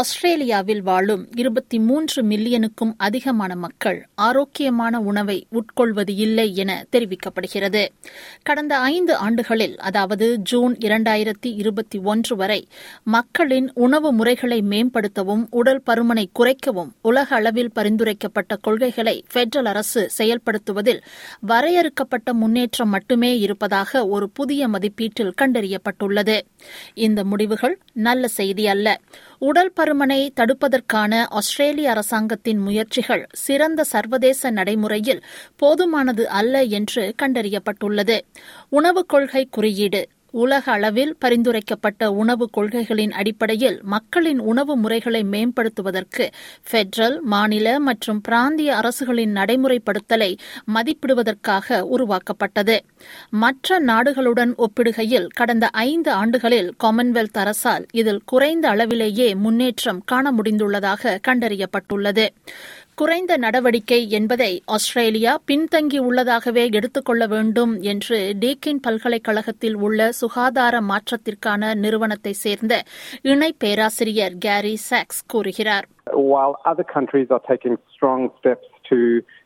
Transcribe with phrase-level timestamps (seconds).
[0.00, 7.88] ஆஸ்திரேலியாவில் வாழும் இருபத்தி மூன்று மில்லியனுக்கும் அதிகமான மக்கள் ஆரோக்கியமான உணவை உட்கொள்வது இல்லை என தெரிவிக்கப்படுகிறது.
[8.42, 12.68] கடந்த ஐந்து ஆண்டுகளில் அதாவது ஜூன் இரண்டாயிரத்தி இருபத்தி ஒன்று வரை
[13.04, 21.02] மக்களின் உணவு முறைகளை மேம்படுத்தவும் உடல் பருமனை குறைக்கவும் உலக அளவில் பரிந்துரைக்கப்பட்ட கொள்கைகளை பெட்ரல் அரசு செயல்படுத்துவதில்
[21.40, 26.40] வரையறுக்கப்பட்ட முன்னேற்றம் மட்டுமே இருப்பதாக ஒரு புதிய மதிப்பீட்டில் கண்டறியப்பட்டுள்ளது.
[26.94, 29.00] இந்த முடிவுகள் நல்ல செய்தி அல்ல.
[29.38, 35.22] உடல் பருமனை தடுப்பதற்கான ஆஸ்திரேலிய அரசாங்கத்தின் முயற்சிகள் சிறந்த சர்வதேச நடைமுறையில்
[35.62, 38.20] போதுமானது அல்ல என்று கண்டறியப்பட்டுள்ளது.
[38.68, 40.08] உணவுக் கொள்கை குறியீடு
[40.42, 46.24] உலக அளவில் பரிந்துரைக்கப்பட்ட உணவு கொள்கைகளின் அடிப்படையில் மக்களின் உணவு முறைகளை மேம்படுத்துவதற்கு
[46.70, 50.30] பெட்ரல் மாநில மற்றும் பிராந்திய அரசுகளின் நடைமுறைப்படுத்தலை
[50.74, 52.76] மதிப்பிடுவதற்காக உருவாக்கப்பட்டது.
[53.30, 62.26] மற்ற நாடுகளுடன் ஒப்பிடுகையில் கடந்த ஐந்து ஆண்டுகளில் காமன்வெல்த் அரசால் இதில் குறைந்த அளவிலேயே முன்னேற்றம் காண முடிந்துள்ளதாக கண்டறியப்பட்டுள்ளது.
[62.94, 72.74] குறைந்த நடவடிக்கை என்பதை ஆஸ்திரேலியா பின்தங்கியுள்ளதாகவே எடுத்துக்கொள்ள வேண்டும் என்று டீக்கின் பல்கலைக்கழகத்தில் உள்ள சுகாதார மாற்றத்திற்கான நிறுவனத்தை சேர்ந்த
[73.22, 75.88] இணை பேராசிரியர் கேரி சாக்ஸ் கூறுகிறார்
[76.32, 78.98] While other countries are taking strong steps to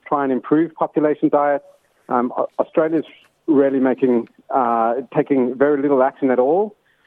[0.07, 1.69] try and improve population diets,
[2.09, 2.27] um,
[2.63, 3.11] Australia is
[3.49, 4.15] really making
[4.51, 6.65] uh, taking very little action at all.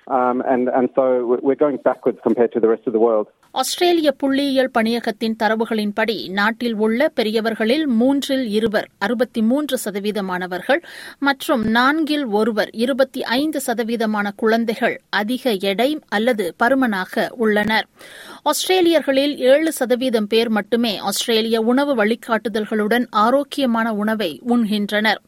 [0.07, 1.03] Um, and, and so
[1.43, 3.27] we're going backwards compared to the rest of the world.
[3.53, 10.81] ஆஸ்திரேலிய புள்ளியியல் பணியகத்தின் தரவுகளின்படி நாட்டில் உள்ள பெரியவர்களில் மூன்றில் இருவர் அறுபத்தி மூன்று சதவீதமானவர்கள்
[11.19, 17.87] மற்றும் நான்கில் ஒருவர் இருபத்தி ஐந்து சதவீதமான குழந்தைகள் அதிக எடை அல்லது பருமனாக உள்ளனர்.
[18.43, 25.21] ஆஸ்திரேலியர்களில் ஏழு சதவீதம் பேர் மட்டுமே ஆஸ்திரேலிய உணவு வழிகாட்டுதல்களுடன் ஆரோக்கியமான உணவை உண்கின்றனர்.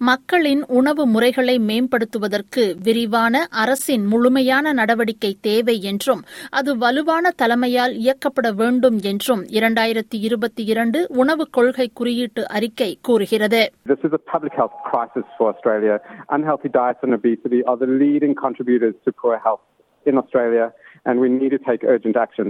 [0.00, 8.98] மக்களின் உணவு முறைகளை மேம்படுத்துவதற்கு விரிவான அரசின் முழுமையான நடவடிக்கை தேவை என்றும் அது வலுவான தலைமையால் இயக்கப்பட வேண்டும்
[9.10, 15.26] என்றும் இரண்டாயிரத்தி இருபத்தி இரண்டு உணவு கொள்கை குறியீட்டு அறிக்கை கூறுகிறது This is a public health crisis
[15.38, 15.96] for Australia.
[16.28, 19.64] Unhealthy diets and obesity are the leading contributors to poor health
[20.06, 20.66] in Australia,
[21.06, 22.48] and we need to take urgent action.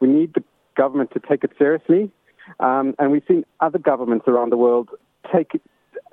[0.00, 0.44] We need the
[0.76, 2.02] government to take it seriously,
[2.60, 4.88] um, and we've seen other governments around the world
[5.24, 5.52] take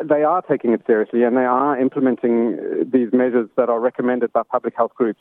[0.04, 2.36] they are taking it seriously and they are implementing
[2.90, 5.20] these measures that are recommended by public health groups.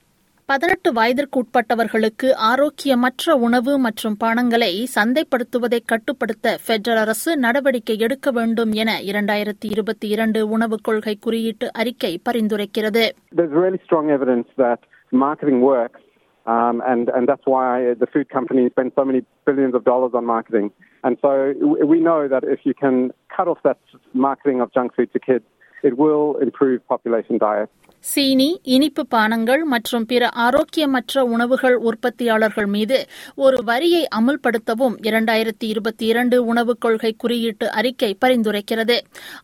[0.50, 9.68] பதினெட்டு வயதிற்குட்பட்டவர்களுக்கு ஆரோக்கியமற்ற உணவு மற்றும் பானங்களை சந்தைப்படுத்துவதை கட்டுப்படுத்த federal அரசு நடவடிக்கை எடுக்க வேண்டும் என இரண்டாயிரத்தி
[9.76, 13.04] இருபத்தி இரண்டு உணவுக் கொள்கை குறியீட்டு அறிக்கை பரிந்துரைக்கிறது
[13.40, 14.82] There's really strong evidence that
[15.26, 16.02] marketing works,
[16.46, 17.68] um, and, and that's why
[18.04, 20.68] the food companies spend so many billions of dollars on marketing.
[21.04, 21.32] And so
[21.92, 22.96] we know that if you can
[23.37, 23.79] cut off that
[24.27, 25.47] marketing of junk food to kids,
[25.89, 27.71] it will improve population diet.
[28.03, 36.45] சீனி இனிப்பு பானங்கள் மற்றும் பிற ஆரோக்கியமற்ற உணவுகள் உற்பத்தியாளர்கள் மீது ஒரு வரியை அமுல்படுத்தவும் இரண்டாயிரத்தி இருபத்தி இரண்டு
[36.45, 38.97] உணவுக் கொள்கை குறியீட்டு அறிக்கை பரிந்துரைக்கிறது.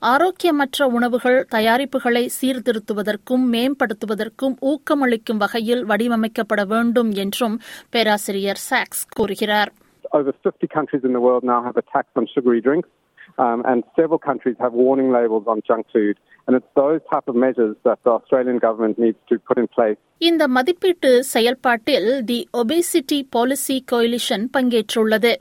[0.06, 7.60] ஆரோக்கியமற்ற உணவுகள் தயாரிப்புகளை சீர்திருத்துவதற்கும் மேம்படுத்துவதற்கும் ஊக்கமளிக்கும் வகையில் வடிவமைக்கப்பட வேண்டும் என்றும்
[7.90, 9.72] பேராசிரியர் சாக்ஸ் கூறுகிறார்.
[10.10, 12.88] Over 50 countries in the world now have a tax on sugary drinks,
[13.38, 16.16] um, and several countries have warning labels on junk food.
[16.48, 19.96] And it's those type of measures that the Australian government needs to put in place.
[20.20, 25.32] இந்த மதிப்பீட்டு செயல்பாட்டில் the obesity policy coalition பங்கேற்றுள்ளது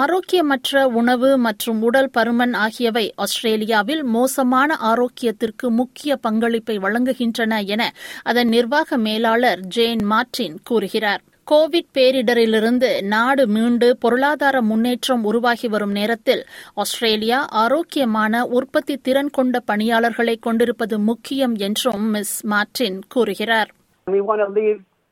[0.00, 7.82] ஆரோக்கியமற்ற உணவு மற்றும் உடல் பருமன் ஆகியவை ஆஸ்திரேலியாவில் மோசமான ஆரோக்கியத்திற்கு முக்கிய பங்களிப்பை வழங்குகின்றன என
[8.24, 16.42] அதன் நிர்வாக மேலாளர் ஜேன் மார்டின் கூறுகிறார் கோவிட் பேரிடரிலிருந்து நாடு மீண்டு பொருளாதார முன்னேற்றம் உருவாகி வரும் நேரத்தில்
[16.74, 23.70] ஆஸ்திரேலியா ஆரோக்கியமான உற்பத்தி திறன் கொண்ட பணியாளர்களை கொண்டிருப்பது முக்கியம் என்றும் மிஸ் மார்டின் கூறுகிறார்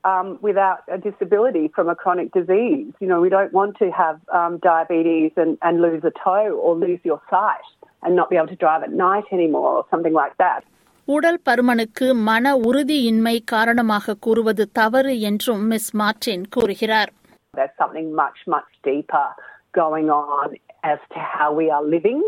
[0.04, 2.92] um, without a disability from a chronic disease.
[3.00, 6.74] You know, we don't want to have um, diabetes and, and lose a toe or
[6.76, 7.68] lose your sight
[8.02, 10.64] and not be able to drive at night anymore or something like that.
[11.11, 17.11] உடல் பருமனுக்கு மன உறுதியின்மை காரணமாக கூறுவது தவறு என்றும் Miss Martin கூறுகிறார்
[17.53, 19.27] There's something much, much deeper
[19.73, 20.47] going on
[20.83, 22.19] as to how we are living.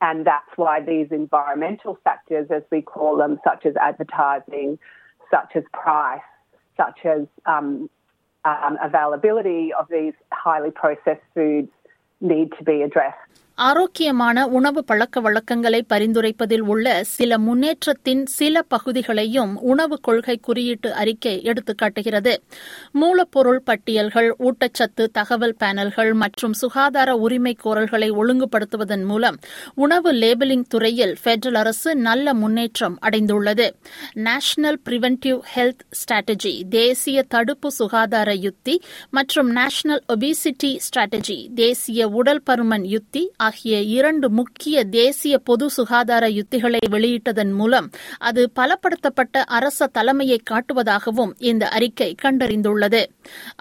[0.00, 4.78] And that's why these environmental factors, as we call them, such as advertising,
[5.30, 6.28] such as price,
[6.76, 7.68] such as um,
[8.44, 10.12] um, availability of these
[10.44, 11.72] highly processed foods,
[12.22, 13.30] need to be addressed.
[13.61, 22.33] ஆரோக்கியமான உணவு பழக்க வழக்கங்களை பரிந்துரைப்பதில் உள்ள சில முன்னேற்றத்தின் சில பகுதிகளையும் உணவு கொள்கை குறியீட்டு அறிக்கை எடுத்துக்காட்டுகிறது
[22.93, 29.37] மூலப்பொருள் பட்டியல்கள் ஊட்டச்சத்து தகவல் பேனல்கள் மற்றும் சுகாதார உரிமை கோரல்களை ஒழுங்குபடுத்துவதன் மூலம்
[29.75, 33.67] உணவு லேபிளிங் துறையில் பெடரல் அரசு நல்ல முன்னேற்றம் அடைந்துள்ளது.
[34.13, 38.77] நேஷனல் பிரிவென்டிவ் ஹெல்த் ஸ்ட்ராட்டஜி தேசிய தடுப்பு சுகாதார யுத்தி
[39.09, 46.81] மற்றும் நேஷனல் ஒபிசிட்டி ஸ்ட்ராட்டஜி தேசிய உடல் பருமன் யுத்தி ஆகிய இரண்டு முக்கிய தேசிய பொது சுகாதார யுத்திகளை
[46.93, 47.87] வெளியிட்டதன் மூலம்
[48.27, 53.01] அது பலப்படுத்தப்பட்ட அரச தலைமையை காட்டுவதாகவும் இந்த அறிக்கை கண்டறிந்துள்ளது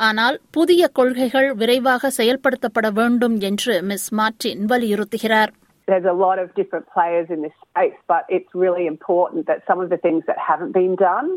[0.08, 5.52] ஆனால் புதிய கொள்கைகள் விரைவாக செயல்படுத்தப்பட வேண்டும் என்று மிஸ் மார்டின் வலியுறுத்துகிறார்
[5.88, 9.80] There's a lot of different players in this space, but it's really important that some
[9.80, 11.28] of the things that haven't been done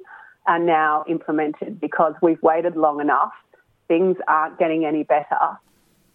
[0.45, 3.33] are now implemented because we've waited long enough.
[3.89, 5.41] Things aren't getting any better.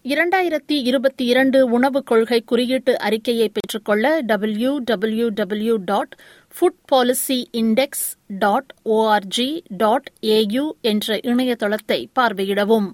[0.05, 6.17] இரண்டாயிரத்தி இருபத்தி இரண்டு உணவுக் கொள்கை குறியீட்டு அறிக்கையை பெற்றுக்கொள்ள W W W dot
[6.55, 12.89] food policy index dot org dot AU என்ற இணையதளத்தை பார்வையிடவும்.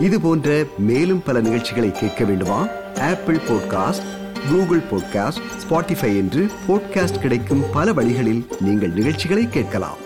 [0.00, 2.68] இது போன்ற மேலும் பல நிகழ்ச்சிகளை கேட்க வேண்டுமா?
[2.94, 4.08] Apple podcast
[4.50, 9.98] Google podcast Spotify என்று பாட்காஸ்ட் கிடைக்கும் பல வழிகளில் நீங்கள் நிகழ்ச்சிகளை கேட்கலாம்.